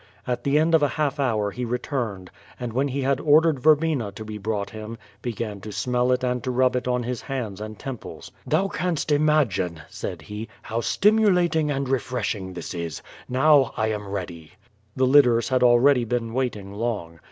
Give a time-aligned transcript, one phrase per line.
[0.25, 3.01] At the end of a half hour he returned^ l6 QVO VADI8, and when he
[3.03, 6.87] liad oidered verbena to he hroiight him, began to smell it and to nib it
[6.87, 8.31] on his hands and temples.
[8.47, 13.03] "Thou canst imagine," said he, "how stimulating and refreshing this is.
[13.29, 14.53] Now I am ready."
[14.95, 17.19] The litters had already been waiting long.